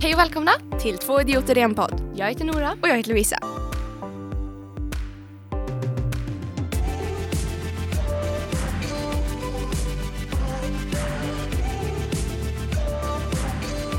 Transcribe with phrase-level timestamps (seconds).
[0.00, 0.50] Hej och välkomna!
[0.80, 2.12] Till Två idioter i en podd.
[2.16, 2.72] Jag heter Nora.
[2.82, 3.38] Och jag heter Lovisa.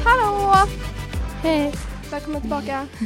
[0.06, 0.56] Hallå!
[1.44, 1.74] Hej!
[2.12, 2.88] Välkomna tillbaka.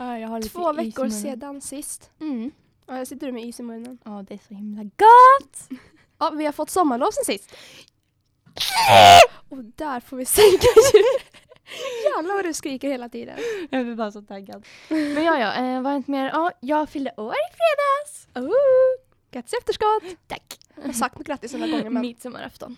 [0.00, 1.20] Ja, jag har lite Två is i veckor munnen.
[1.22, 2.10] sedan sist.
[2.20, 2.50] Mm.
[2.86, 3.98] Ja, jag sitter du med is i munnen.
[4.04, 5.80] Ja, det är så himla gott!
[6.18, 7.50] Ja, vi har fått sommarlov sen sist.
[9.48, 11.27] Och där får vi sänka ljud.
[12.16, 13.38] Jävlar vad du skriker hela tiden.
[13.70, 14.66] Jag blir bara så taggad.
[14.88, 16.26] Men ja, ja, eh, har hänt mer?
[16.26, 18.28] Ja, jag fyllde år i fredags!
[18.34, 20.02] Oh, grattis efterskott!
[20.26, 20.58] Tack!
[20.76, 22.76] Jag har sagt grattis några gånger men Midsommarafton.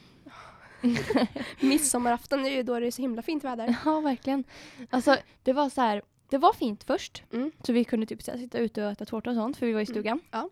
[1.61, 3.77] midsommarafton är ju då det är så himla fint väder.
[3.85, 4.45] Ja, verkligen.
[4.91, 6.03] Alltså, det var så här.
[6.29, 7.23] Det var fint först.
[7.33, 7.53] Mm.
[7.67, 9.73] Så vi kunde typ så här, sitta ute och äta tårta och sånt för vi
[9.73, 9.95] var i Mm.
[9.95, 10.21] stugan.
[10.31, 10.51] Ja.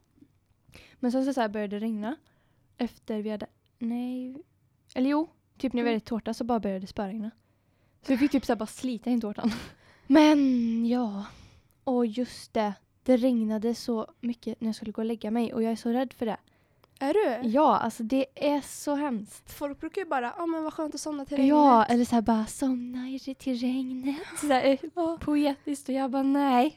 [1.01, 2.17] Men sen så, så här, började det regna.
[2.79, 3.47] Efter vi hade...
[3.79, 4.37] Nej.
[4.95, 5.29] Eller jo.
[5.59, 5.97] Typ när vi Mm.
[5.97, 7.31] hade tårta så bara började det spöregna.
[8.03, 9.53] Så vi fick typ så bara slita in tårtan.
[10.07, 11.25] Men ja.
[11.85, 12.75] Och just det.
[13.03, 15.91] Det regnade så mycket när jag skulle gå och lägga mig och jag är så
[15.91, 16.37] rädd för det.
[17.01, 17.49] Är du?
[17.49, 19.53] Ja, alltså det är så hemskt.
[19.53, 21.49] Folk brukar ju bara, ja men vad skönt att somna till regnet.
[21.57, 24.17] Ja, eller så här bara somna i till regnet.
[24.41, 25.19] Så här, Ja.
[25.21, 26.77] poetiskt och jag bara nej.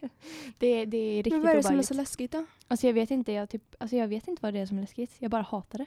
[0.58, 1.88] Det, det är riktigt Men vad är det som är obehagligt.
[1.88, 2.45] så läskigt då?
[2.67, 4.81] Alltså jag vet inte, jag, typ, alltså jag vet inte vad det är som är
[4.81, 5.11] läskigt.
[5.19, 5.85] Jag bara hatar det.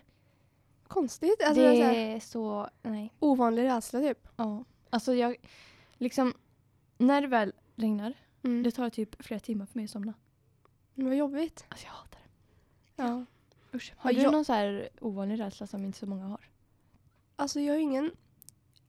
[0.88, 1.42] Konstigt.
[1.46, 3.12] Alltså, det det är så här, är så, nej.
[3.18, 4.28] ovanlig rädsla typ.
[4.36, 4.64] Ja.
[4.94, 5.36] Alltså jag,
[5.94, 6.34] liksom,
[6.98, 8.62] när det väl regnar, Mm.
[8.62, 10.14] det tar typ flera timmar för mig att somna.
[10.94, 11.64] Men vad jobbigt.
[11.68, 13.02] Alltså jag hatar det.
[13.02, 13.24] Ja.
[13.74, 13.92] Usch.
[13.96, 16.40] Har Ja, du jag- någon så här ovanlig rädsla som inte så många har?
[17.36, 18.10] Alltså jag har ingen...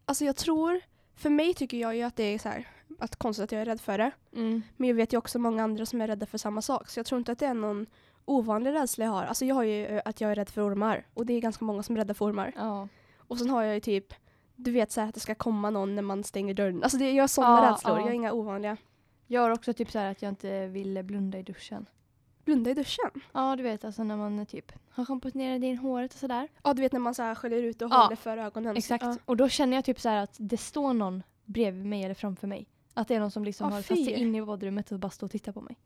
[0.06, 0.82] Alltså jag tror...
[1.16, 2.68] För mig tycker jag ju att det är så här,
[3.00, 4.12] att konstigt att jag är rädd för det.
[4.78, 6.90] Men jag vet ju också många andra som är rädda för samma sak.
[6.90, 7.86] Så jag tror inte att det är någon
[8.26, 9.24] ovanlig rädsla jag har.
[9.24, 11.06] Alltså jag har ju eh, att jag är rädd för ormar.
[11.14, 12.52] Och det är ganska många som är rädda för ormar.
[12.56, 12.88] Ja.
[13.18, 14.14] Och sen har jag ju typ,
[14.56, 16.84] du vet så här att det ska komma någon när man stänger dörren.
[16.84, 17.94] Alltså det, jag har sådana Ja, rädslor.
[17.94, 18.00] ja.
[18.00, 18.78] Jag har inga ovanliga.
[19.28, 21.86] Jag har också typ så här att jag inte vill blunda i duschen.
[22.46, 23.12] Blunda i duschen.
[23.34, 26.48] Ja, du vet alltså när man typ har schamponerat in håret och sådär.
[26.64, 28.04] Ja du vet när man så här sköljer ut och Ja.
[28.04, 28.78] håller för ögonen.
[28.78, 29.06] Exakt.
[29.26, 32.48] Och då känner jag typ så här att det står någon bredvid mig eller framför
[32.48, 32.68] mig.
[32.94, 35.28] Att det är någon som liksom har tagit sig in i badrummet och bara står
[35.28, 35.78] och tittar på mig.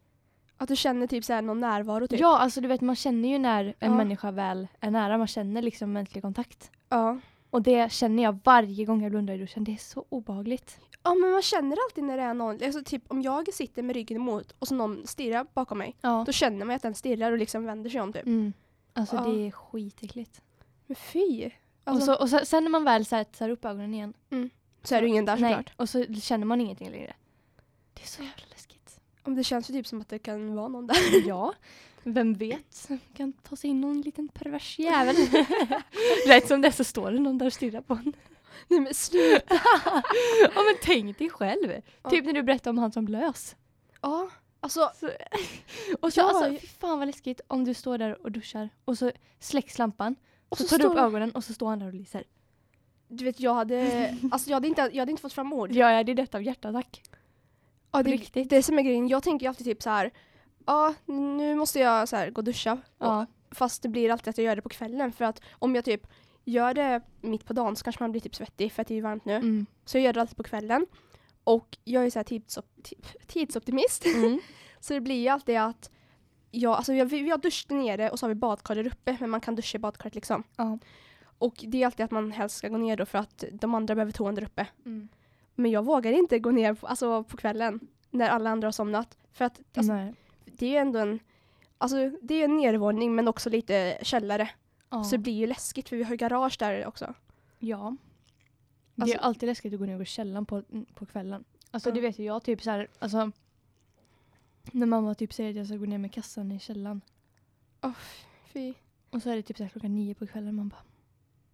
[0.58, 2.20] Att du känner typ så här någon närvaro typ.
[2.20, 5.18] Ja, alltså du vet man känner ju när en människa väl är nära.
[5.18, 6.72] Man känner liksom mänsklig kontakt.
[6.90, 7.20] ja.
[7.50, 9.64] Och det känner jag varje gång jag blundar i duschen.
[9.64, 10.80] Det är så obehagligt.
[11.04, 13.94] Ja men man känner alltid när det är någon, alltså typ om jag sitter med
[13.96, 15.96] ryggen emot och så någon stirrar bakom mig.
[16.02, 16.24] Ja.
[16.26, 18.26] Då känner man att den stirrar och liksom vänder sig om typ.
[18.26, 18.54] Mm.
[18.94, 19.22] Alltså Ja.
[19.22, 20.42] det är skitäckligt.
[20.86, 21.50] Men fy!
[21.84, 24.14] Alltså, och, så, och så, sen när man väl tar upp ögonen igen.
[24.84, 25.74] så är det ingen där Nej, såklart.
[25.76, 27.14] och så känner man ingenting längre.
[27.94, 29.00] Det är så jävla läskigt.
[29.24, 30.98] Om det känns ju typ som att det kan vara någon där.
[31.28, 31.54] Ja,
[32.04, 32.90] vem vet?
[33.14, 35.16] Kan ta sig in någon liten pervers jävel.
[36.28, 38.14] Rätt som det så står det någon där och stirrar på en.
[38.68, 39.56] Nej men sluta!
[40.56, 41.82] ja men tänk dig själv.
[42.02, 42.10] Ja.
[42.10, 43.56] Typ när du berättade om han som blös.
[44.02, 44.30] Ja,
[44.60, 45.10] alltså Så,
[46.00, 48.98] och så Ja, alltså, fy fan vad läskigt om du står där och duschar och
[48.98, 50.16] så släcks lampan.
[50.50, 52.24] och så, så, tar du upp ögonen och så står han där och lyser.
[53.08, 55.72] du vet jag hade, alltså jag hade inte, jag hade inte fått fram ord.
[55.72, 57.02] Ja, jag hade dött av hjärtattack.
[57.92, 58.50] Ja, det, riktigt.
[58.50, 60.12] det som är grejen, jag tänker ju alltid typ så här.
[60.70, 62.78] Ja, nu måste jag så här, gå och duscha.
[62.98, 63.22] Ja.
[63.22, 65.12] Och, fast det blir alltid att jag gör det på kvällen.
[65.12, 66.08] För att om jag typ
[66.46, 69.02] gör det mitt på dagen så kanske man blir typ svettig för att det är
[69.02, 69.36] varmt nu.
[69.36, 69.66] Mm.
[69.86, 70.86] Så jag gör det alltid på kvällen.
[71.44, 74.06] Och jag är så här tidsop- ti- tidsoptimist.
[74.06, 74.40] Mm.
[74.80, 75.90] Så det blir ju alltid att
[76.52, 79.18] jag, alltså vi, vi har dusch nere och så har vi badkar där uppe.
[79.20, 80.44] Men man kan duscha i badkaret liksom.
[80.56, 80.80] Ja.
[81.40, 83.96] Och det är alltid att man helst ska gå ner då för att de andra
[83.96, 84.68] behöver toan där uppe.
[84.86, 85.10] Mm.
[85.56, 87.80] Men jag vågar inte gå ner på, alltså, på kvällen
[88.12, 89.18] när alla andra har somnat.
[89.32, 90.14] För att alltså, Nej.
[90.60, 91.20] Det är ju ändå en,
[91.78, 94.50] alltså, det är en nedervåning men också lite källare.
[94.90, 95.04] Ja.
[95.04, 97.14] Så det blir ju läskigt för vi har ju garage där också.
[97.60, 97.96] Ja.
[98.96, 100.64] Det Alltså- är alltid läskigt att gå ner i källaren på,
[100.96, 101.44] på kvällen.
[101.72, 101.96] Alltså Ja.
[101.96, 103.32] det vet ju jag typ så här, alltså
[104.72, 107.02] när mamma typ säger att jag ska gå ner med kassan i källaren
[108.54, 108.74] Fy.
[109.10, 110.82] och så är det typ så här klockan nio på kvällen man bara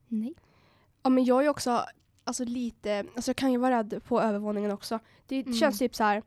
[0.08, 0.34] nej.
[1.04, 1.86] Ja men jag är också
[2.24, 5.00] alltså, lite, alltså jag kan ju vara rädd på övervåningen också.
[5.28, 5.54] Det Mm.
[5.54, 6.24] känns typ så här.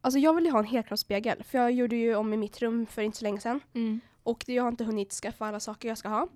[0.00, 2.86] Alltså jag vill ju ha en helkroppsspegel för jag gjorde ju om i mitt rum
[2.86, 3.60] för inte så länge sedan.
[3.74, 4.00] Mm.
[4.22, 6.28] Och jag har inte hunnit skaffa alla saker jag ska ha.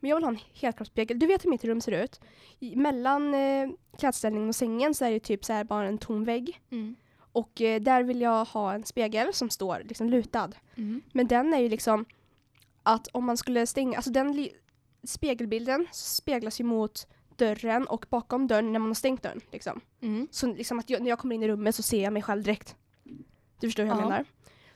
[0.00, 1.18] Men jag vill ha en helkroppsspegel.
[1.18, 2.20] Du vet hur mitt rum ser ut.
[2.58, 6.24] I, mellan eh, klädställningen och sängen så är det typ så här bara en tom
[6.24, 6.60] vägg.
[6.70, 6.96] Mm.
[7.32, 10.50] Och eh, där vill jag ha en spegel som står liksom lutad.
[10.76, 11.02] Mm.
[11.12, 12.04] Men den är ju liksom
[12.82, 14.48] att om man skulle stänga, alltså den
[15.04, 19.40] spegelbilden speglas ju mot dörren och bakom dörren när man har stängt dörren.
[19.52, 19.80] Liksom.
[20.00, 20.28] Mm.
[20.30, 22.42] Så liksom att jag, när jag kommer in i rummet så ser jag mig själv
[22.42, 22.76] direkt.
[23.62, 24.02] Du förstår hur jag Ja.
[24.04, 24.24] menar.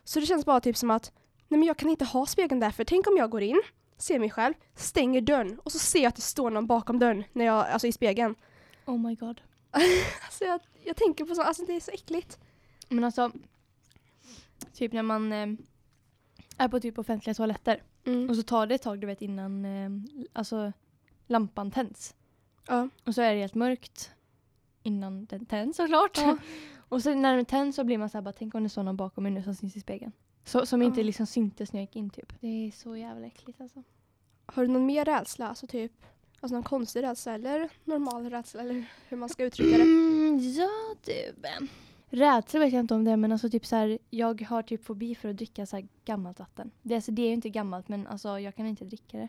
[0.05, 1.12] Så det känns bara typ som att
[1.49, 3.62] nej men jag kan inte ha spegeln där för tänk om jag går in,
[3.97, 7.25] ser mig själv, stänger dörren och så ser jag att det står någon bakom dörren
[7.33, 8.35] när jag, alltså i spegeln.
[8.87, 9.41] Oh my god.
[10.25, 12.38] alltså jag, jag tänker på sånt, alltså det är så äckligt.
[12.88, 13.33] Men alltså,
[14.73, 15.47] typ när man eh,
[16.59, 18.31] är på typ offentliga toaletter Mm.
[18.31, 19.91] och så tar det ett tag du vet innan eh,
[20.33, 20.73] alltså,
[21.27, 22.15] lampan tänds.
[22.67, 22.88] Ja.
[23.06, 24.11] Och så är det helt mörkt
[24.83, 26.19] innan den tänds såklart.
[26.19, 26.37] Ja.
[26.88, 28.83] och sen när den tänds så blir man så här bara tänk om det står
[28.83, 30.12] någon bakom mig nu som syns i spegeln.
[30.44, 32.33] Så, som inte liksom syntes när jag gick in typ.
[32.41, 33.83] Det är så jävla äckligt alltså.
[34.47, 35.49] Har du någon mer rädsla?
[35.49, 35.93] Alltså typ
[36.41, 39.83] alltså någon konstig rädsla eller normal rädsla eller hur man ska uttrycka det?
[39.85, 40.69] Mm, ja
[41.05, 41.35] du.
[42.11, 44.85] Rädsla vet jag inte om det är men alltså typ så här, jag har typ
[44.85, 46.71] fobi för att dricka så här gammalt vatten.
[46.83, 49.29] Det, är- alltså, det är ju inte gammalt men alltså jag kan inte dricka det.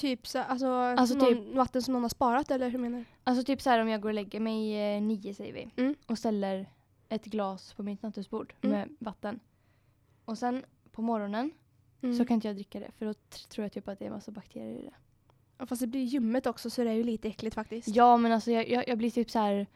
[0.00, 3.04] Typ så, alltså, Alltså någon, typ- vatten som någon har sparat eller hur menar du?
[3.24, 5.94] Alltså typ så här om jag går och lägger mig eh, nio säger vi Mm.
[6.06, 6.66] och ställer
[7.08, 8.76] ett glas på mitt nattduksbord Mm.
[8.78, 9.40] med vatten.
[10.24, 11.50] Och sen på morgonen
[12.02, 12.16] Mm.
[12.18, 14.10] så kan inte jag dricka det för då tr- tror jag typ att det är
[14.10, 14.94] massa bakterier i det.
[15.58, 17.88] Ja, fast det blir ljummet också så det är ju lite äckligt faktiskt.
[17.88, 19.66] Ja men alltså jag, jag, jag blir typ så här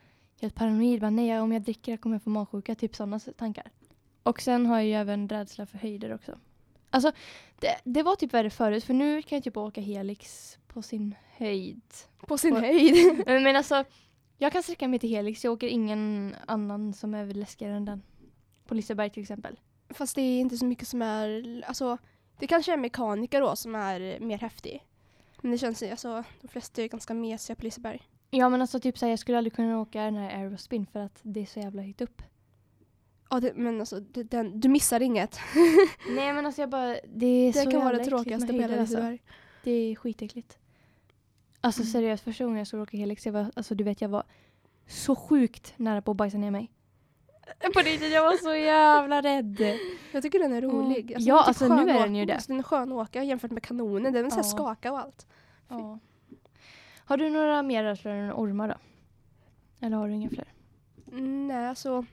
[0.40, 1.00] helt paranoid.
[1.00, 2.74] Bara, nej om jag dricker det kommer jag få magsjuka.
[2.74, 3.70] Typ sådana tankar.
[4.22, 6.38] Och sen har jag ju även rädsla för höjder också.
[6.94, 7.12] Alltså
[7.60, 11.14] det, det var typ värre förut för nu kan jag typ åka Helix på sin
[11.36, 11.82] höjd.
[12.26, 13.22] På sin Och- höjd.
[13.26, 13.84] Men, alltså
[14.38, 15.44] jag kan sträcka mig till Helix.
[15.44, 18.02] Jag åker ingen annan som är läskigare än den.
[18.66, 19.60] På Liseberg till exempel.
[19.90, 21.98] Fast det är inte så mycket som är, alltså
[22.38, 24.84] det kanske är mekaniker då som är mer häftig.
[25.40, 28.02] Men det känns, alltså de flesta är ganska mesiga på Liseberg.
[28.30, 31.00] Ja men alltså typ så här, jag skulle aldrig kunna åka den här Aerospin för
[31.00, 32.22] att det är så jävla högt upp.
[33.34, 35.38] Ja, det, men alltså det, den, du missar inget.
[36.16, 38.80] Nej men alltså jag bara, det är Det så kan vara det tråkigaste med hela
[38.80, 39.18] alltså.
[39.64, 40.58] Det är skitäckligt.
[41.60, 41.92] Alltså Mm.
[41.92, 44.22] seriöst, första gången jag skulle åka Helix, jag var, alltså du vet jag var
[44.86, 46.70] så sjukt nära på att bajsa ner mig.
[47.74, 49.78] På riktigt, jag var så jävla rädd.
[50.12, 51.14] Jag tycker den är rolig.
[51.18, 52.34] Ja, den är alltså, nu är den ju det.
[52.34, 54.12] Alltså, den är skön att åka jämfört med kanonen.
[54.12, 54.36] Den Ja.
[54.36, 54.42] ja.
[54.42, 55.26] skaka och allt.
[55.68, 55.98] Ja.
[57.04, 58.74] Har du några mer rädslor än ormar då?
[59.86, 60.52] Eller har du inga fler?
[61.12, 62.04] Mm, Nej, alltså.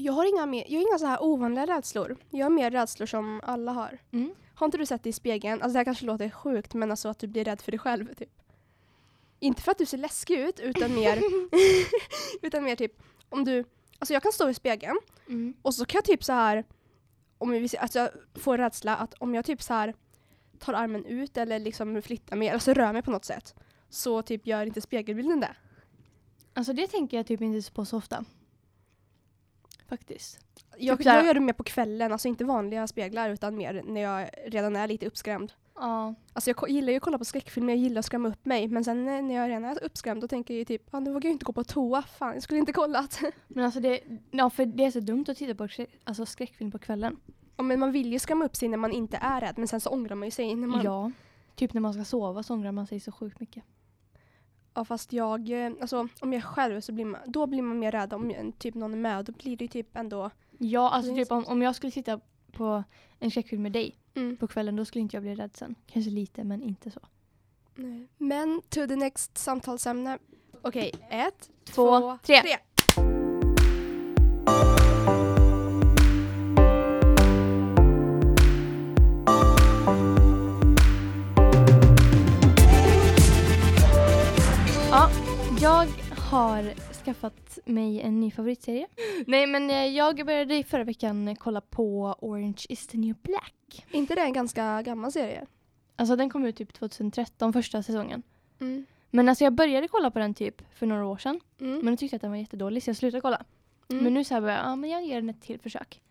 [0.00, 2.16] Jag har inga, mer, jag har inga så här ovanliga rädslor.
[2.30, 3.98] Jag har mer rädslor som alla har.
[4.12, 4.34] Mm.
[4.54, 5.62] Har inte du sett det i spegeln?
[5.62, 8.14] Alltså det här kanske låter sjukt men alltså att du blir rädd för dig själv
[8.14, 8.30] typ.
[9.40, 11.22] Inte för att du ser läskig ut utan mer,
[12.42, 13.64] utan mer typ om du,
[13.98, 14.98] alltså jag kan stå i spegeln
[15.28, 15.54] Mm.
[15.62, 16.64] och så kan jag typ så här
[17.38, 19.94] om vi, alltså jag får rädsla att om jag typ så här
[20.58, 23.54] tar armen ut eller liksom flyttar mig, alltså rör mig på något sätt
[23.88, 25.56] så typ gör inte spegelbilden det.
[26.54, 28.24] Alltså det tänker jag typ inte på så ofta.
[29.90, 30.38] Faktiskt.
[30.76, 34.30] Jag, jag gör det mer på kvällen, alltså inte vanliga speglar utan mer när jag
[34.46, 35.52] redan är lite uppskrämd.
[35.74, 36.14] Ja.
[36.32, 38.68] Alltså jag gillar ju att kolla på skräckfilmer, jag gillar att skrämma upp mig.
[38.68, 41.12] Men sen när när jag redan är uppskrämd då tänker jag ju typ, ah, nu
[41.12, 43.20] vågar jag inte gå på toa, fan jag skulle inte kollat.
[43.48, 44.00] Men alltså det,
[44.30, 45.68] ja, för det är så dumt att titta på
[46.04, 47.16] alltså skräckfilm på kvällen.
[47.56, 49.80] ja, men man vill ju skrämma upp sig när man inte är rädd men sen
[49.80, 50.54] så ångrar man ju sig.
[50.54, 50.84] När man, ja.
[50.84, 51.10] Ja.
[51.54, 53.64] Typ när man ska sova så ångrar man sig så sjukt mycket.
[54.84, 57.92] Fast jag, eh, alltså om jag är själv så blir man, då blir man mer
[57.92, 59.24] rädd om typ någon är med.
[59.24, 60.30] Då blir det typ ändå,
[60.62, 62.20] Ja, alltså typ om, om jag skulle titta
[62.52, 62.84] på
[63.18, 64.36] en skräckfilm med dig mm.
[64.36, 65.74] på kvällen då skulle inte jag bli rädd sen.
[65.86, 67.00] Kanske lite men inte så.
[67.74, 68.08] Nej.
[68.16, 70.18] Men to the next samtalsämne.
[70.62, 72.40] Okej, ett, Två, två, tre.
[72.40, 72.56] tre.
[86.30, 86.74] Har
[87.04, 88.86] skaffat mig en ny favoritserie.
[89.26, 93.86] Nej men eh, jag började i förra veckan kolla på Orange is the new black.
[93.90, 95.46] inte det en ganska gammal serie?
[95.96, 98.22] Alltså den kom ut typ 2013, första säsongen.
[98.60, 98.86] Mm.
[99.10, 101.40] Men alltså jag började kolla på den typ för några år sedan.
[101.60, 101.78] Mm.
[101.78, 103.44] Men jag tyckte att den var jättedålig så jag slutade kolla.
[103.88, 104.04] Mm.
[104.04, 106.02] Men nu så här bara, ja men jag ger den ett till försök.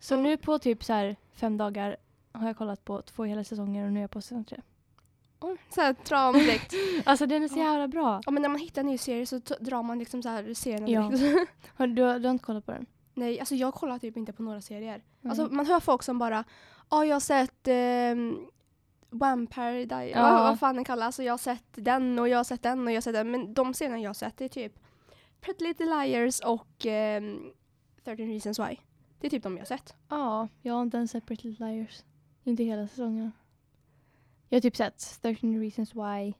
[0.00, 1.96] Så nu på typ så här fem dagar
[2.32, 4.60] har jag kollat på två hela säsonger och nu är jag på säsong tre.
[5.40, 6.72] Oj, så här direkt.
[7.06, 8.20] Alltså den är så jävla bra.
[8.26, 10.88] Ja men när man hittar en ny serie så drar man liksom så här serierna
[10.88, 11.02] Ja.
[11.76, 12.86] Har, du, du har inte kollat på den?
[13.14, 14.94] Nej, alltså jag kollar typ inte på några serier.
[14.94, 15.30] Mm.
[15.30, 16.44] Alltså man hör folk som bara,
[16.90, 17.68] ja jag har sett
[18.16, 18.46] um,
[19.10, 20.22] Vampire Diaries, Ja.
[20.22, 22.86] vad, vad fan den kallas, och jag har sett den och jag har sett den
[22.86, 23.30] och jag har sett den.
[23.30, 24.72] Men de serierna jag har sett är typ
[25.40, 26.86] Pretty Little Liars och
[27.18, 27.52] um,
[28.04, 28.76] 13 Reasons Why.
[29.20, 29.94] Det är typ de jag har sett.
[30.08, 32.02] Ja, jag har inte ens sett Pretty Little Liars.
[32.44, 33.32] Inte hela säsongen.
[34.48, 36.32] Jag har typ sett 13 Reasons Why.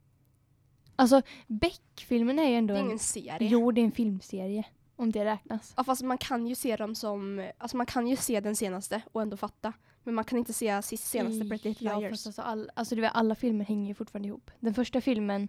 [0.97, 2.87] Alltså Beck-filmen är ju ändå Det är en...
[2.87, 3.49] ingen serie.
[3.51, 4.65] Jo, det är en filmserie.
[4.97, 5.75] Om det räknas.
[5.77, 9.03] Ja, fast man kan ju se dem som, alltså man kan ju se den senaste
[9.13, 9.73] och ändå fatta.
[10.03, 12.11] Men man kan inte se sist senaste Pretty Little Ja, Liars.
[12.13, 14.51] fast alltså, all, alltså du vet, alla filmer hänger ju fortfarande ihop.
[14.61, 15.49] Den första filmen,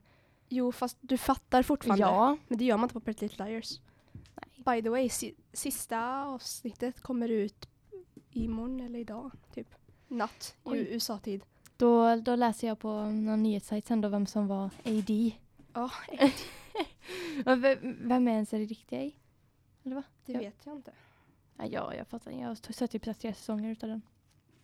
[0.50, 2.02] Jo, fast du fattar fortfarande.
[2.06, 2.38] ja.
[2.48, 3.80] Men det gör man inte på Pretty Little Liars.
[4.14, 4.76] Nej.
[4.76, 7.68] By the way, si sista avsnittet kommer ut
[8.32, 9.68] imorgon eller idag, typ.
[10.08, 10.70] Natt i.
[10.78, 11.42] USA-tid.
[11.78, 15.32] Då, då läser jag på någon nyhetssajt sen då vem som var AD.
[15.74, 15.92] Ja,
[17.56, 19.16] v- Vem är ens det riktiga i?
[19.86, 20.04] Eller va?
[20.26, 20.40] Det Ja.
[20.40, 20.92] vet jag inte.
[21.58, 22.32] Ja, ja, jag fattar.
[22.32, 24.02] Jag har sett typ tre säsonger utav den.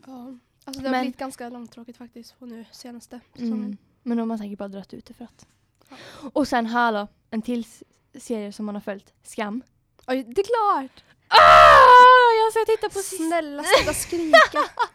[0.05, 0.37] Ja.
[0.65, 3.53] Alltså det har Men- blivit ganska långtråkigt faktiskt på nu senaste säsongen.
[3.65, 3.77] Mm.
[4.03, 5.47] Men de har säkert bara dragit ut det för att.
[5.89, 5.95] Ja.
[6.33, 7.65] Och sen hallå, en till
[8.13, 9.13] serie som man har följt.
[9.23, 9.61] Skam.
[10.07, 11.03] Oj, det är klart!
[11.27, 12.99] Ah, jag ska titta på.
[12.99, 14.59] Snälla sluta skrika.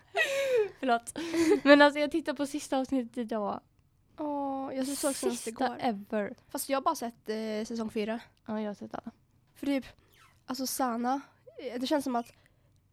[0.80, 1.18] Förlåt.
[1.64, 3.60] Men alltså jag tittar på sista avsnittet idag.
[4.18, 5.76] Åh, jag såg senast Sista igår.
[5.80, 6.34] ever.
[6.48, 8.20] Fast jag har bara sett eh, säsong fyra.
[8.46, 9.10] Ja, jag har sett alla.
[9.54, 9.84] För typ,
[10.46, 11.20] alltså Sana,
[11.72, 12.32] eh, det känns som att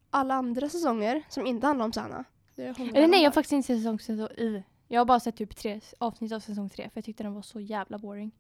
[0.10, 2.24] alla andra säsonger som inte handlar om Sana.
[2.56, 4.64] Eller nej, jag har faktiskt inte sett säsong, säsong i.
[4.88, 7.42] Jag har bara sett typ tre avsnitt av säsong tre för jag tyckte den var
[7.42, 8.32] så jävla boring.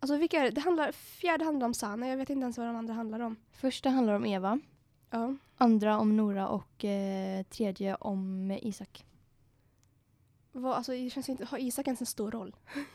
[0.00, 0.50] Alltså vilka är det?
[0.50, 3.36] det handlar, fjärde handlar om Sana, jag vet inte ens vad de andra handlar om.
[3.52, 4.60] Första handlar om Eva,
[5.10, 5.36] Ja.
[5.56, 9.04] andra om Nora och eh, tredje om Isak.
[10.52, 12.56] Vad, alltså, det känns inte, har Isak ens en stor roll?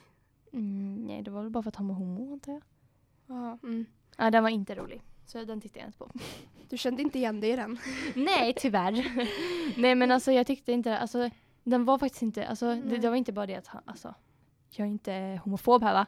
[0.53, 2.61] Mm, nej, det var väl bara för att han var homo antar jag.
[3.27, 3.85] Ja, mm.
[4.17, 5.01] Ja, den var inte rolig.
[5.25, 6.09] Så den tittade jag inte på.
[6.69, 7.79] Du kände inte igen dig i den?
[8.15, 9.27] nej, tyvärr.
[9.81, 11.29] nej, men alltså jag tyckte inte, alltså
[11.63, 14.13] den var faktiskt inte, alltså det, det var inte bara det att han, alltså
[14.69, 16.05] jag är inte homofob här va?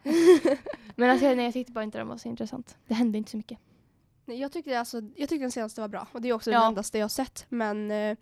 [0.95, 2.77] men alltså nej, jag tyckte bara inte den var så intressant.
[2.88, 3.59] Det hände inte så mycket.
[4.25, 6.60] Nej, jag, tyckte, alltså, jag tyckte den senaste var bra och det är också Ja.
[6.60, 7.46] den endaste jag har sett.
[7.50, 8.17] Men eh,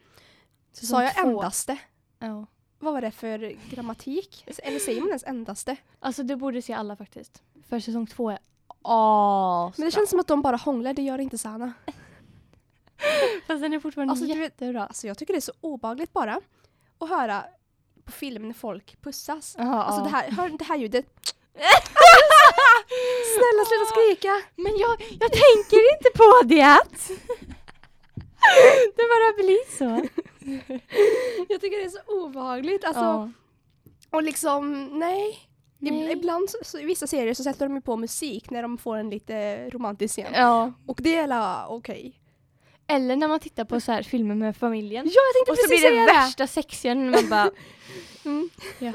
[0.72, 1.78] Säsong sa jag två- endaste?
[2.20, 2.46] Ja.
[2.80, 4.44] Vad var det för grammatik?
[4.64, 5.76] Eller säger man ens endaste?
[6.00, 7.42] Alltså du borde se alla faktiskt.
[7.70, 8.40] För säsong två är
[8.82, 9.74] asbra.
[9.78, 11.74] Men det känns som att de bara hånglar, det gör inte Sana.
[13.48, 14.86] Fast den är fortfarande Alltså, vet- jättebra.
[14.86, 16.42] Alltså jag tycker det är så obagligt bara
[17.00, 17.44] att höra
[18.06, 19.56] på film när folk pussas.
[19.60, 20.04] Aha, Alltså ja.
[20.06, 21.06] det här, hör det här ljudet.
[23.36, 24.42] Snälla sluta skrika!
[24.56, 26.80] Men jag, jag tänker inte på det!
[28.96, 30.08] det bara blir så.
[31.50, 32.86] Jag tycker det är så obehagligt.
[32.86, 33.32] Alltså, ja.
[34.10, 35.40] Och liksom, nej.
[35.80, 36.12] Nej.
[36.12, 39.10] Ibland så, så, i vissa serier så sätter de på musik när de får en
[39.10, 40.32] lite romantisk scen.
[40.34, 40.74] ja.
[40.88, 42.20] Och det är la okej.
[42.88, 45.06] Eller när man tittar på så här filmer med familjen.
[45.06, 47.52] Ja, jag tänkte och så precis blir det säga värsta sexscenen man bara
[48.26, 48.50] Mm.
[48.80, 48.94] jaha.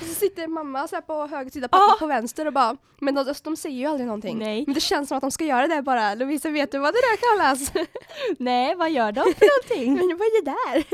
[0.00, 1.96] Och så sitter mamma så här på höger sida, pappa Ah!
[1.98, 4.38] på vänster och bara Men de, de säger ju aldrig någonting.
[4.38, 4.64] Nej.
[4.66, 6.14] Men det känns som att de ska göra det bara.
[6.14, 7.72] Lovisa, vet du vad det där kallas?
[8.38, 9.46] Nej, vad gör de för
[9.78, 9.94] någonting?
[10.08, 10.84] Men vad är det där?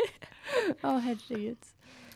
[0.80, 1.58] Ja, herregud.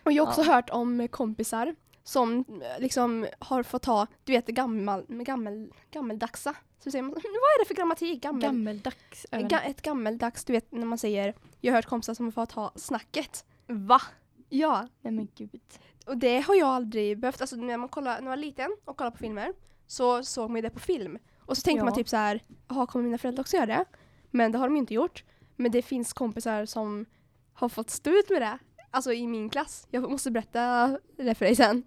[0.03, 0.53] Och jag har också Ja.
[0.55, 6.55] hört om kompisar som eh, liksom har fått ta, du vet gammal, gammel, gammeldagsa.
[6.85, 8.23] Så säger man, vad är det för grammatik?
[8.23, 9.27] Gammel, Gammeldags.
[9.31, 12.53] ga, ett gammeldags, du vet när man säger, jag har hört kompisar som har fått
[12.53, 13.45] ha snacket.
[13.67, 14.01] Va?
[14.49, 15.61] Ja, Nej men gud.
[16.07, 17.41] och det har jag aldrig behövt.
[17.41, 19.53] Alltså när man, kollar, när man var liten och kollade på filmer
[19.87, 21.19] så såg man ju det på film.
[21.41, 21.85] Och så tänkte Ja.
[21.85, 23.85] man typ så här, jaha kommer mina föräldrar också göra det?
[24.31, 25.25] Men det har de ju inte gjort.
[25.57, 27.07] Men det finns kompisar som
[27.53, 28.59] har fått stå ut med det.
[28.95, 29.87] Alltså i min klass.
[29.91, 31.83] Jag måste berätta det för dig sen.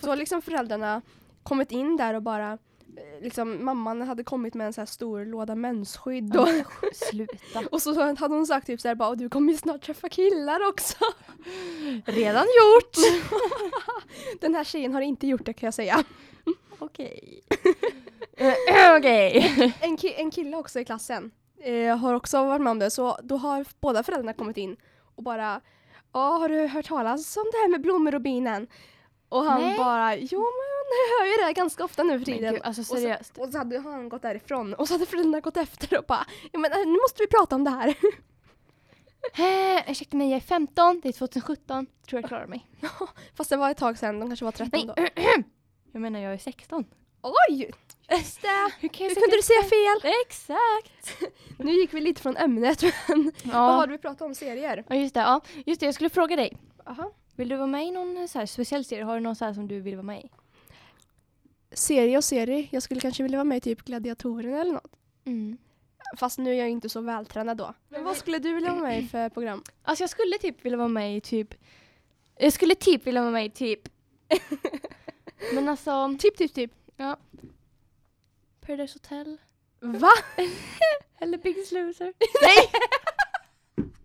[0.00, 1.02] Så har liksom föräldrarna
[1.42, 5.24] kommit in där och bara eh, liksom mamman hade kommit med en så här stor
[5.24, 6.48] låda mensskydd och,
[6.92, 7.60] Sluta.
[7.70, 10.08] och så hade hon sagt typ så här bara "Och du kommer ju snart träffa
[10.08, 10.96] killar också.
[12.04, 12.96] Redan gjort.
[14.40, 16.04] Den här tjejen har inte gjort det kan jag säga.
[16.78, 17.44] Okej.
[18.36, 19.74] Eh, Okej.
[19.80, 23.18] En, ki- en kille också i klassen eh, har också varit med om det så
[23.22, 24.76] då har båda föräldrarna kommit in
[25.16, 25.60] och bara
[26.14, 28.66] Ja, har du hört talas om det här med blommor och binen?
[29.28, 29.78] Och han Nej.
[29.78, 32.54] bara, jo men jag hör ju det ganska ofta nu för tiden.
[32.54, 33.42] gud, alltså Och så-.
[33.42, 36.58] Och så hade han gått därifrån och så hade föräldrarna gått efter och bara ja,
[36.58, 37.94] men, eh, nu måste vi prata om det här.
[39.34, 41.86] Eh, ursäkta mig, jag är 15, det är 2017.
[42.08, 42.66] Tror jag klarar mig.
[43.34, 45.22] Fast det var ett tag sedan, de kanske var 13 Nej, då.
[45.92, 46.84] jag menar jag är 16.
[47.24, 47.70] Oj!
[48.10, 48.70] Just det!
[48.80, 50.10] Hur kan Hur kunde du säga fel?
[50.26, 51.22] Exakt!
[51.58, 53.76] Nu gick vi lite från ämnet men vad Ja.
[53.76, 54.84] var det vi pratade om serier?
[54.88, 55.20] ja, just det.
[55.20, 55.40] Ja.
[55.66, 56.56] Just det, jag skulle fråga dig.
[56.86, 57.12] Aha.
[57.36, 59.04] Vill du vara med i någon så speciell serie?
[59.04, 60.30] Har du någon så här som du vill vara med i?
[61.72, 64.92] Serie och serie, jag skulle kanske vilja vara med i typ Gladiatorerna eller något.
[65.24, 65.56] Mm.
[66.16, 67.74] Fast nu är jag inte så vältränad då.
[67.88, 69.62] Men vad skulle du vilja vara med i för program?
[69.82, 71.54] Alltså jag skulle typ vilja vara med i typ...
[72.38, 73.80] Jag skulle typ vilja vara med i typ...
[75.54, 76.16] Men alltså...
[76.18, 76.72] Typ, typ, typ.
[78.60, 79.38] Paradise Hotel.
[79.80, 80.10] Va?
[81.18, 82.12] Eller Biggest Loser.
[82.42, 82.70] Nej!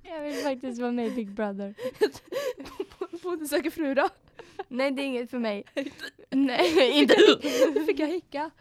[0.14, 1.76] jag vill faktiskt vara med i Big Brother.
[3.24, 4.10] Bonde söker fru då?
[4.68, 5.64] Nej, det är inget för mig.
[6.30, 7.16] Nej, inte.
[7.74, 8.52] Nu fick jag hicka.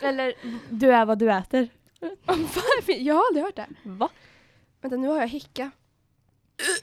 [0.00, 0.34] Eller
[0.70, 1.68] Du är vad du äter.
[2.86, 3.68] Jag har aldrig hört det.
[3.82, 4.10] Va?
[4.80, 5.70] Vänta, nu har jag hicka.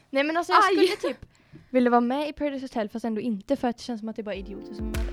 [0.09, 0.87] Nej men alltså jag Aj!
[0.87, 1.25] skulle typ
[1.69, 4.15] vilja vara med i Paradise Hotel fast ändå inte för att det känns som att
[4.15, 5.10] det är bara idioter som är med.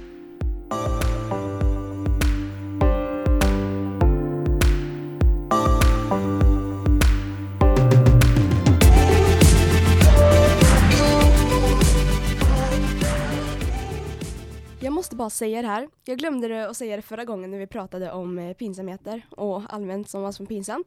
[14.89, 15.89] Jag måste bara säga det här.
[16.05, 19.63] Jag glömde det att säga det förra gången när vi pratade om eh, pinsamheter och
[19.75, 20.87] allmänt som var som pinsamt.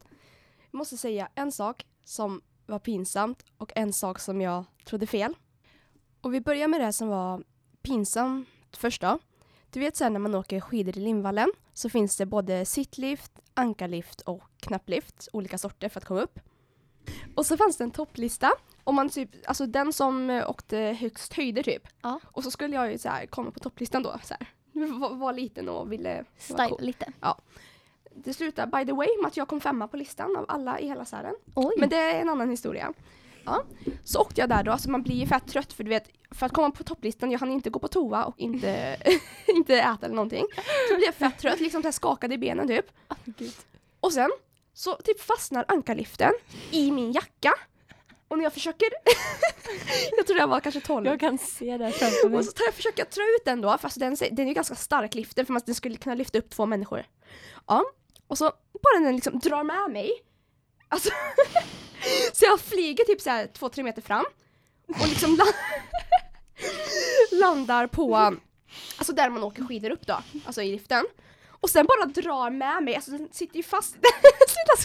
[0.71, 5.33] Jag måste säga en sak som var pinsamt och en sak som jag trodde fel.
[6.21, 7.43] Och vi börjar med det som var
[7.81, 8.47] pinsamt
[8.77, 9.19] först då.
[9.73, 14.21] Du vet sen när man åker skidor i Limvallen så finns det både sittlift, ankarlift
[14.21, 16.39] och knapplift, olika sorter för att komma upp.
[17.35, 18.51] Och så fanns det en topplista
[18.83, 21.87] om man typ, alltså den som eh, åkte högst höjder typ.
[22.01, 22.19] Ja.
[22.23, 24.47] Och så skulle jag ju så här komma på topplistan då så här.
[24.99, 26.81] Var, var liten och ville Style cool.
[26.81, 27.13] lite.
[28.15, 30.87] Det slutade by the way med att jag kom femma på listan av alla i
[30.87, 31.35] hela Sälen.
[31.55, 31.73] Oj.
[31.77, 32.93] Men det är en annan historia.
[33.45, 33.63] Ja.
[34.03, 36.45] Så åkte jag där då, så man blir ju fett trött för du vet, för
[36.45, 38.97] att komma på topplistan, jag hann inte gå på toa och inte,
[39.47, 40.45] inte äta eller någonting.
[40.89, 42.85] Så blev jag fett trött, liksom här skakade i benen typ.
[43.99, 44.29] Och sen
[44.73, 46.31] så typ fastnar ankarliften
[46.71, 47.53] i min jacka.
[48.27, 48.87] Och när jag försöker,
[50.17, 51.05] jag tror jag var kanske 12.
[51.05, 52.39] Jag kan se det framför mig.
[52.39, 54.75] Och så tar jag försöker dra ut den då, fast den, den är ju ganska
[54.75, 57.05] stark liften för man den skulle kunna lyfta upp två människor.
[57.67, 57.83] Ja,
[58.27, 58.51] och så
[58.83, 60.11] bara den liksom drar med mig.
[60.87, 61.09] Alltså,
[62.33, 64.25] så jag flyger typ såhär två, tre meter fram.
[64.87, 65.45] Och liksom la
[67.37, 68.15] landar på,
[68.97, 71.05] alltså där man åker skidor upp då, alltså i liften.
[71.49, 73.91] Och sen bara drar med mig, alltså den sitter ju fast.
[74.47, 74.75] Sluta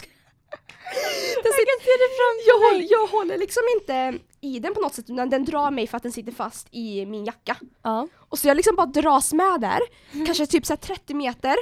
[1.43, 4.95] den sitter, se det framför jag, håller, jag håller liksom inte i den på något
[4.95, 7.55] sätt utan den drar mig för att den sitter fast i min jacka.
[7.83, 8.07] Ja.
[8.29, 9.79] Och så jag liksom bara dras med där,
[10.25, 11.55] kanske typ så här 30 meter.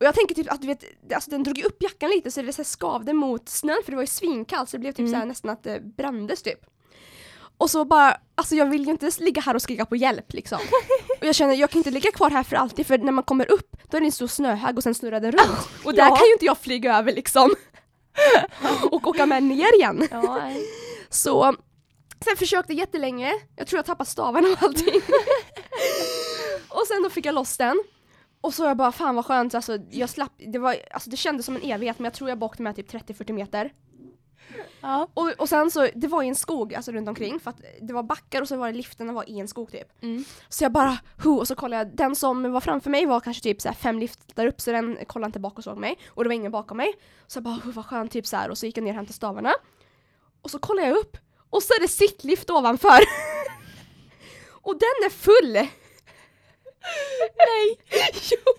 [0.00, 2.42] Och jag tänker typ att du vet, alltså den drog ju upp jackan lite så
[2.42, 5.10] det så skavde mot snön för det var ju svinkallt så det blev typ Mm.
[5.12, 6.58] så här nästan att det brändes typ.
[7.58, 10.58] Och så bara, alltså jag vill ju inte ligga här och skrika på hjälp liksom.
[11.20, 13.50] Och jag känner, jag kan inte ligga kvar här för alltid för när man kommer
[13.52, 15.68] upp då är det en stor snöhög och sen snurrar den runt.
[15.84, 16.16] Och där Ja.
[16.16, 17.54] kan ju inte jag flyga över liksom.
[18.90, 20.08] och åka med ner igen.
[20.10, 20.52] Ja.
[21.10, 21.54] Så
[22.24, 25.00] sen försökte jättelänge, jag tror jag tappade stavarna och allting.
[26.68, 27.78] och sen då fick jag loss den.
[28.40, 31.46] Och så jag bara fan vad skönt, alltså, jag slapp, det, var, alltså, det kändes
[31.46, 33.72] som en evighet men jag tror jag bara åkte med typ 30-40 meter.
[34.80, 35.08] ja.
[35.14, 37.92] Och, och sen så, det var i en skog alltså runt omkring för att det
[37.92, 40.02] var backar och så var det liftarna var i en skog typ.
[40.02, 40.24] Mm.
[40.48, 43.42] Så jag bara, hu, och så kollade jag, den som var framför mig var kanske
[43.42, 45.98] typ så fem liftar upp så den kollade inte bak och såg mig.
[46.08, 46.94] Och det var ingen bakom mig.
[47.26, 48.96] Så jag bara, hu, vad skönt typ så här och så gick jag ner och
[48.96, 49.52] hämtade stavarna.
[50.42, 51.16] Och så kollade jag upp
[51.50, 52.98] och så är det sittlift ovanför.
[54.62, 55.68] och den är full!
[57.36, 57.78] Nej!
[58.30, 58.52] jo!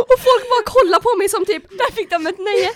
[0.00, 2.70] Och folk bara kollar på mig som typ, där fick de ett nöje!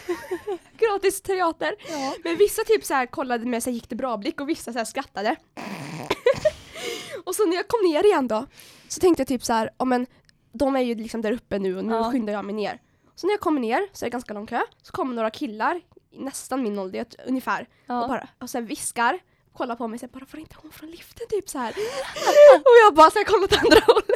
[0.79, 1.75] Gratis teater.
[1.89, 2.15] Ja.
[2.25, 4.73] Men vissa typ så här kollade med så här, gick det bra blick och vissa
[4.73, 5.37] så här skrattade.
[7.25, 8.47] och så när jag kom ner igen då
[8.89, 10.07] så tänkte jag typ så här, ja men
[10.53, 12.11] de är ju liksom där uppe nu och nu Ja.
[12.13, 12.81] skyndar jag mig ner.
[13.15, 15.81] Så när jag kommer ner så är det ganska lång kö, så kommer några killar,
[16.13, 18.03] nästan min ålder ungefär, Ja.
[18.03, 19.19] och bara och så viskar,
[19.53, 21.71] kollar på mig och säger bara får inte hon från liften typ så här.
[22.57, 24.12] och jag bara så här kollade åt andra hållet.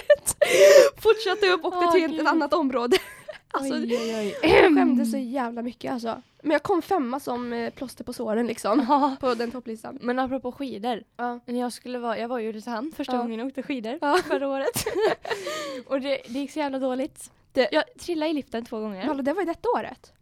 [0.97, 2.97] Fortsatte upp, åkte Åh, till ett annat område.
[3.51, 4.37] alltså, oj, oj, oj.
[4.43, 6.23] jag skämdes så jävla mycket alltså.
[6.43, 8.87] Men jag kom femma som eh, plåster på såren liksom.
[8.89, 9.17] Ja.
[9.21, 9.99] På den topplistan.
[10.03, 11.03] Men apropå skidor.
[11.17, 11.41] Ja.
[11.47, 13.19] När jag, skulle vara, jag var i Ulricehamn första Ja.
[13.23, 14.19] gången jag åkte skidor Ja.
[14.27, 14.85] förra året.
[15.87, 17.31] och det, det gick så jävla dåligt.
[17.53, 19.05] Det- Jag trillade i liften två gånger.
[19.05, 20.13] Hallå, det var ju detta året.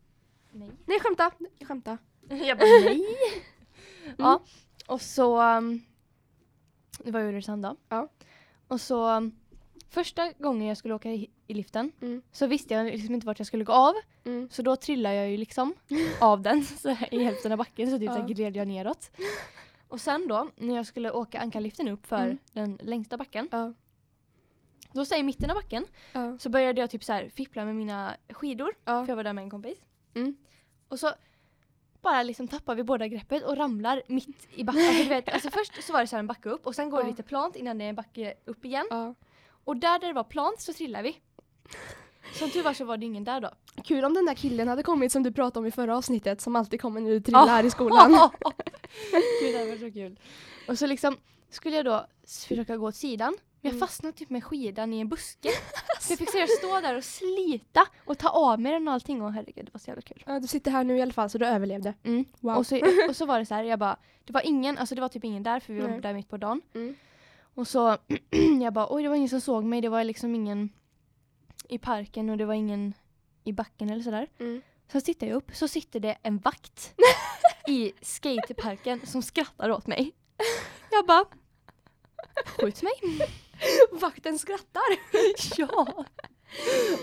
[0.52, 0.70] Nej.
[0.86, 1.30] Nej, skämta.
[1.58, 1.98] Jag skämtar.
[2.28, 3.04] Jag bara nej.
[4.18, 4.40] Ja,
[4.86, 5.42] och så...
[5.56, 5.82] um,
[6.98, 7.76] Det var i Ulricehamn då.
[7.88, 8.08] Ja.
[8.68, 9.32] Och så um,
[9.94, 12.22] första gången jag skulle åka i, i liften Mm.
[12.32, 13.94] så visste jag liksom inte vart jag skulle gå av.
[14.24, 14.48] Mm.
[14.50, 15.74] Så då trillade jag ju liksom
[16.20, 18.20] av den så i hälften av backen så typ så Ja.
[18.20, 19.10] här gled jag neråt.
[19.88, 22.38] Och sen då när jag skulle åka ankarliften upp för Mm.
[22.52, 23.48] den längsta backen.
[23.52, 23.72] Ja.
[24.92, 25.86] Då så i mitten av backen
[26.38, 28.74] så började jag typ så här fippla med mina skidor.
[28.84, 29.78] För jag var där med en kompis.
[30.14, 30.36] Mm.
[30.88, 31.10] Och så
[32.02, 35.12] bara liksom tappar vi båda greppet och ramlar mitt i backen.
[35.12, 37.22] Alltså, alltså först så var det så en backe upp och sen går det lite
[37.22, 38.86] plant innan det är en backe upp igen.
[39.64, 41.16] Och där där det var plant så trillar vi.
[42.32, 43.50] Som tur var så var det ingen där då.
[43.84, 46.56] Kul om den där killen hade kommit som du pratade om i förra avsnittet som
[46.56, 47.70] alltid kommer när du trillar här i Ah.
[47.70, 48.10] skolan.
[49.40, 50.18] Gud, det var så kul.
[50.68, 51.16] Och så liksom
[51.50, 52.06] skulle jag då
[52.48, 53.32] försöka gå åt sidan.
[53.60, 53.80] Men jag Mm.
[53.88, 55.48] fastnade typ med skidan i en buske.
[56.00, 59.22] Så jag fick seriöst stå där och slita och ta av mig den och allting.
[59.22, 60.22] Och herregud, det var så jävla kul.
[60.26, 61.94] Ja, du sitter här nu i alla fall så du överlevde.
[62.02, 62.24] Mm.
[62.40, 62.56] Wow.
[62.56, 65.00] Och, så, och så var det så här, jag bara, det var ingen, alltså det
[65.00, 66.00] var typ ingen där för vi var Nej.
[66.00, 66.60] där mitt på dagen.
[66.74, 66.94] Mm.
[67.54, 67.96] Och så,
[68.62, 70.68] jag bara, oj det var ingen som såg mig, det var liksom ingen
[71.68, 72.94] i parken och det var ingen
[73.44, 74.28] i backen eller sådär.
[74.38, 74.62] Mm.
[74.92, 76.94] Så tittar jag upp, så sitter det en vakt
[77.68, 80.12] i skateparken som skrattar åt mig.
[80.90, 81.24] Jag bara,
[82.46, 82.92] skjut mig.
[83.92, 84.82] Vakten skrattar.
[85.56, 86.04] ja.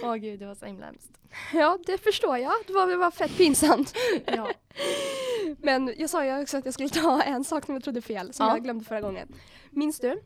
[0.03, 1.11] Åh gud, det var så himla hemskt.
[1.53, 2.53] Ja, det förstår jag.
[2.67, 3.93] Det var, det var fett pinsamt.
[4.25, 4.49] Ja.
[5.57, 8.33] Men jag sa ju också att jag skulle ta en sak som jag trodde fel,
[8.33, 8.53] som Ja.
[8.55, 9.35] jag glömde förra gången.
[9.69, 10.21] Minns du?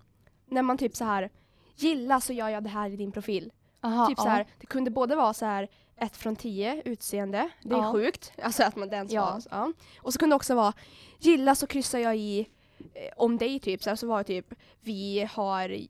[0.48, 1.30] När man typ så här
[1.76, 3.52] gilla så gör jag det här i din profil.
[3.82, 7.76] Aha, typ så här, det kunde både vara så här ett från tio utseende, det
[7.76, 8.34] är sjukt.
[8.42, 9.40] Alltså att man den Ja.
[9.52, 9.74] ja.
[10.02, 10.74] Och så kunde det också vara
[11.20, 12.40] gilla så kryssar jag i
[12.94, 15.86] eh, om dig typ, så, här, så var det typ vi har eh,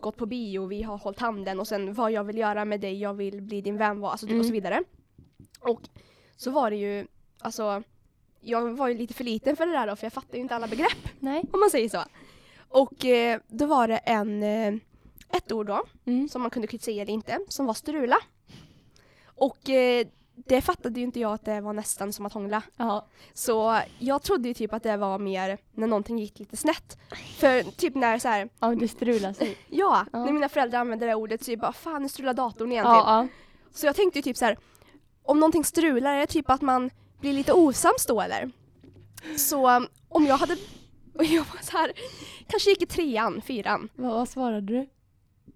[0.00, 3.00] gått på bio, vi har hållit handen och sen vad jag vill göra med dig,
[3.00, 4.40] jag vill bli din vän alltså, Mm.
[4.40, 4.82] och så vidare.
[5.60, 5.80] Och
[6.36, 7.06] så var det ju,
[7.40, 7.82] alltså
[8.40, 10.56] jag var ju lite för liten för det där då för jag fattade ju inte
[10.56, 11.44] alla begrepp Nej.
[11.52, 12.02] om man säger så.
[12.70, 14.74] Och eh, då var det en, eh,
[15.36, 16.28] ett ord då Mm.
[16.28, 18.16] som man kunde kryssa i eller inte, som var strula.
[19.24, 22.62] Och eh, det fattade ju inte jag att det var nästan som att hångla.
[22.76, 23.06] Ja.
[23.34, 26.98] Så jag trodde ju typ att det var mer när någonting gick lite snett.
[27.38, 29.56] För typ när så här, ja, det strular sig.
[29.68, 30.24] ja, Ja.
[30.24, 32.88] när mina föräldrar använde det ordet så jag bara fan nu strular datorn igen typ.
[32.90, 33.28] ja.
[33.74, 34.58] Så jag tänkte ju typ så här,
[35.22, 38.50] om någonting strular är det typ att man blir lite osams då eller?
[39.36, 40.56] Så om jag hade,
[41.14, 41.92] och jag var så här,
[42.46, 43.88] kanske gick i trean, fyran.
[43.94, 44.88] Vad, vad svarade du?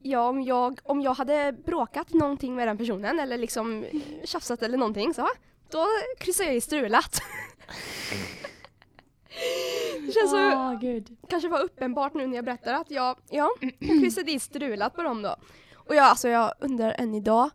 [0.02, 3.84] Ja, om jag, om jag hade bråkat någonting med den personen eller liksom
[4.24, 5.28] tjafsat eller någonting så,
[5.70, 5.86] då
[6.18, 7.22] kryssar jag i strulat.
[10.06, 11.16] det känns så, gud.
[11.28, 15.02] kanske var uppenbart nu när jag berättar att jag, ja, jag kryssade i strulat på
[15.02, 15.36] dem då.
[15.74, 17.50] Och jag, alltså jag undrar än idag,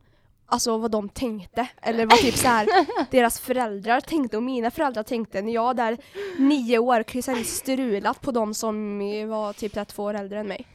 [0.49, 1.67] alltså vad de tänkte.
[1.81, 2.67] Eller vad typ så här
[3.11, 5.97] deras föräldrar tänkte och mina föräldrar tänkte när jag där
[6.37, 10.67] nio år kryssade strulat på dem som var typ där två år äldre än mig.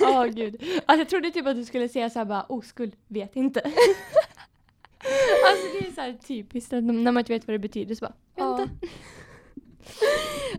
[0.00, 0.62] Åh gud.
[0.86, 3.60] Alltså jag trodde typ att du skulle säga såhär bara oskuld, vet inte.
[5.50, 8.16] alltså det är såhär typiskt när man inte vet vad det betyder så bara, vet
[8.36, 8.62] Ja.
[8.62, 8.86] inte.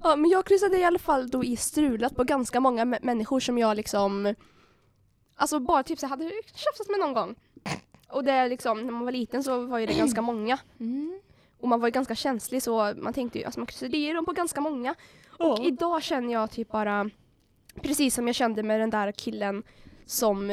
[0.04, 3.40] Ja, men jag kryssade i alla fall då i strulat på ganska många mä- människor
[3.40, 4.36] som jag liksom
[5.36, 7.36] Alltså bara typ så hade tjafsat med någon gång.
[8.10, 10.58] Och det liksom, när man var liten så var ju det ganska många.
[10.80, 11.20] Mm.
[11.60, 14.26] Och man var ju ganska känslig så man tänkte ju, alltså man kryssade i dem
[14.26, 14.96] på ganska många.
[15.40, 17.10] Och idag känner jag typ bara,
[17.82, 19.64] precis som jag kände med den där killen
[20.06, 20.50] som,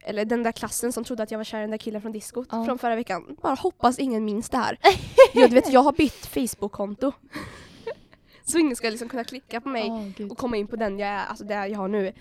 [0.00, 2.12] eller den där klassen som trodde att jag var kär i den där killen från
[2.12, 2.64] diskot Ja.
[2.64, 3.36] från förra veckan.
[3.42, 4.78] Bara hoppas ingen minns det här.
[5.34, 7.12] jag, du vet, jag har bytt Facebook-konto.
[8.44, 10.30] så ingen ska liksom kunna klicka på mig gud.
[10.32, 12.12] och komma in på den jag är, alltså det jag har nu.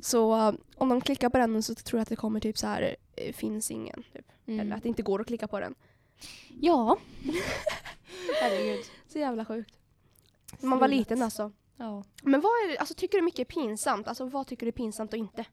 [0.00, 2.96] Så om de klickar på den så tror jag att det kommer typ så här
[3.16, 4.02] eh, finns ingen.
[4.12, 4.32] Typ.
[4.46, 4.60] Mm.
[4.60, 5.74] Eller att det inte går att klicka på den.
[6.60, 6.98] Ja.
[8.42, 8.84] Herregud.
[9.08, 9.74] Så jävla sjukt.
[10.60, 11.52] Man var liten alltså.
[11.76, 12.04] Ja.
[12.22, 14.08] Men vad är det, alltså tycker du mycket är pinsamt?
[14.08, 15.44] Alltså vad tycker du är pinsamt och inte?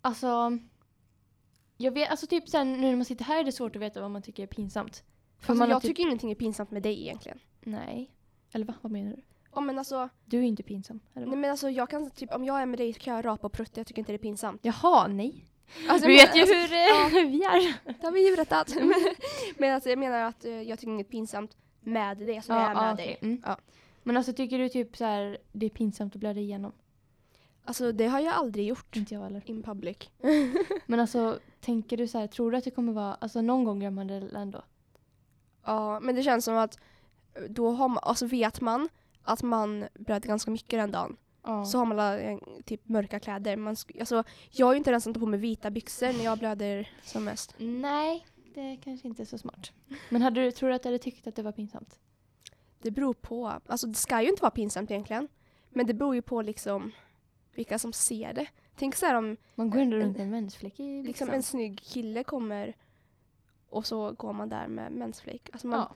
[0.00, 0.58] Alltså,
[1.76, 4.00] jag vet, alltså typ sen nu när man sitter här är det svårt att veta
[4.00, 5.04] vad man tycker är pinsamt.
[5.38, 7.38] För Alltså, man jag typ, tycker ingenting är pinsamt med dig egentligen.
[7.60, 8.10] Nej.
[8.52, 8.74] Eller va?
[8.80, 9.22] Vad menar du?
[9.54, 11.00] Ja, men alltså, Du är ju inte pinsam.
[11.14, 13.24] Eller nej, men alltså jag kan typ, om jag är med dig så kan jag
[13.24, 14.60] rapa och prutta, jag tycker inte det är pinsamt.
[14.64, 15.44] Jaha, nej.
[15.88, 17.74] Alltså, Du vet ju hur eh, vi är.
[18.00, 18.74] Det har vi ju berättat.
[19.58, 22.74] men alltså, jag menar att eh, jag tycker inget pinsamt med det som jag är
[22.74, 23.06] med okej.
[23.06, 23.18] dig.
[23.22, 23.42] Mm.
[23.46, 23.58] Ja.
[24.02, 26.72] Men alltså tycker du typ så här det är pinsamt att blöda igenom?
[27.64, 28.96] Alltså det har jag aldrig gjort.
[28.96, 29.42] Inte jag heller.
[29.46, 29.96] In public.
[30.86, 33.82] Men alltså tänker du så här, tror du att det kommer vara, alltså någon gång
[33.82, 34.62] gör man det ändå?
[35.64, 36.78] Ja, men det känns som att
[37.34, 38.88] eh, då har man, alltså vet man
[39.24, 41.64] att man blöder ganska mycket den dagen Ja.
[41.64, 43.56] så har man la- eh, typ mörka kläder.
[43.56, 46.38] Man, alltså, jag är ju inte den som tar på mig vita byxor när jag
[46.38, 47.54] blöder som mest.
[47.58, 49.72] Nej, det kanske inte är så smart.
[50.10, 51.98] Men hade du, tror du att du hade tyckt att det var pinsamt?
[52.82, 53.52] Det beror på.
[53.66, 55.28] Alltså det ska ju inte vara pinsamt egentligen.
[55.68, 56.92] Men det beror ju på liksom
[57.54, 58.46] vilka som ser det.
[58.76, 61.30] Tänk så här om Man går ändå runt med en mensfläck i liksom byxan.
[61.30, 62.76] en snygg kille kommer
[63.68, 65.50] och så går man där med mensfläck.
[65.52, 65.94] Alltså, man, Ja.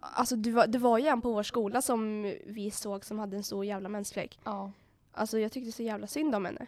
[0.00, 3.36] Alltså det, var, det var ju en på vår skola som vi såg som hade
[3.36, 4.38] en stor jävla mensfläck.
[4.44, 4.72] ja.
[5.12, 6.66] Alltså jag tyckte så jävla synd om henne.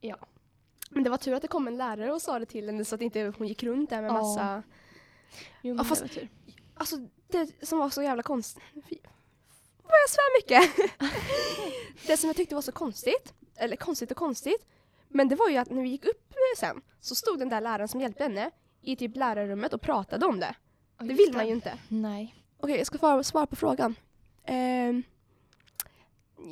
[0.00, 0.16] Ja.
[0.90, 2.94] Men det var tur att det kom en lärare och sa det till henne så
[2.94, 4.12] att inte hon gick runt där med Ja.
[4.12, 4.62] massa...
[5.62, 6.28] Jo, men Ja, fast- det var tur.
[6.74, 6.96] Alltså
[7.28, 8.62] det som var så jävla konstigt...
[9.82, 10.92] Vad jag svär mycket!
[12.06, 14.66] det som jag tyckte var så konstigt, eller konstigt och konstigt,
[15.08, 17.88] men det var ju att när vi gick upp sen så stod den där läraren
[17.88, 20.54] som hjälpte henne i typ lärarrummet och pratade om det.
[20.98, 21.78] Ja, Det vill man ju inte.
[21.88, 22.34] Nej.
[22.62, 23.94] Okej, jag ska svara, svara på frågan.
[24.44, 25.02] Ehm,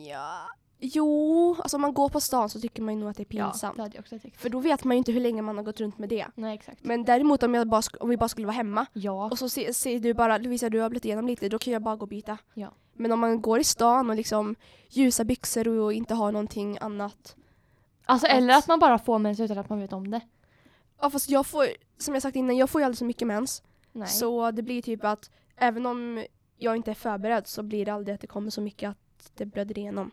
[0.06, 0.48] ja...
[0.82, 3.24] Jo, alltså om man går på stan så tycker man ju nog att det är
[3.24, 3.76] pinsamt.
[3.76, 4.40] det hade jag också tyckt.
[4.40, 6.26] För då vet man ju inte hur länge man har gått runt med det.
[6.34, 6.84] Nej, exakt.
[6.84, 9.28] Men däremot om, jag bara, sk- om vi bara skulle vara hemma Ja.
[9.30, 11.82] och så ser se du bara, Lovisa du har blivit igenom lite, då kan jag
[11.82, 12.38] bara gå och byta.
[12.54, 12.72] Ja.
[12.92, 14.56] Men om man går i stan och liksom
[14.88, 17.36] ljusa byxor och inte har någonting annat.
[18.04, 20.20] Alltså eller att man bara får mens utan att man vet om det.
[21.00, 21.66] Ja fast jag får,
[21.98, 23.62] som jag sagt innan, jag får ju aldrig så mycket mens.
[23.92, 24.08] Nej.
[24.08, 26.24] Så det blir typ att även om
[26.56, 29.46] jag inte är förberedd så blir det aldrig att det kommer så mycket att det
[29.46, 30.10] blöder igenom.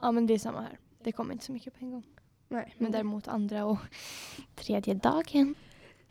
[0.00, 0.78] Ja men det är samma här.
[1.02, 2.02] Det kommer inte så mycket på en gång.
[2.48, 2.74] Nej.
[2.78, 3.78] Men däremot andra och
[4.54, 5.54] tredje dagen.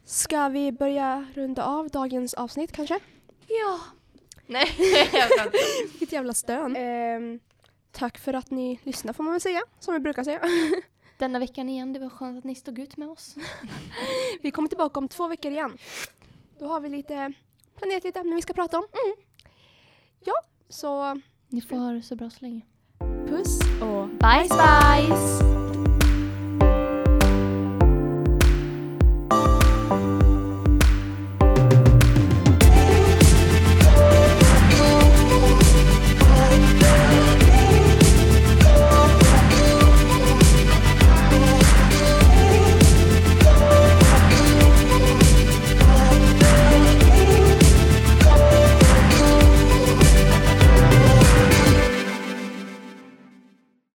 [0.03, 2.99] Ska vi börja runda av dagens avsnitt kanske?
[3.47, 3.79] Ja.
[4.47, 4.67] Nej,
[5.91, 6.75] Vilket jävla stön.
[6.75, 7.39] Ehm,
[7.91, 10.41] tack för att ni lyssnar får man väl säga, som vi brukar säga.
[11.17, 13.35] Denna veckan igen, det var skönt att ni stod ut med oss.
[14.41, 15.77] vi kommer tillbaka om två veckor igen.
[16.59, 17.33] Då har vi lite
[17.75, 18.85] planerat lite ämnen vi ska prata om.
[18.93, 19.15] Mm.
[20.19, 20.33] Ja,
[20.69, 21.21] så...
[21.49, 22.61] Ni får ha det så bra så länge.
[23.27, 25.64] Puss och bye bye!